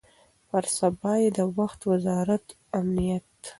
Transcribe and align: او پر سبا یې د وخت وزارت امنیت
او 0.03 0.07
پر 0.49 0.65
سبا 0.77 1.11
یې 1.21 1.29
د 1.37 1.39
وخت 1.57 1.79
وزارت 1.91 2.45
امنیت 2.79 3.27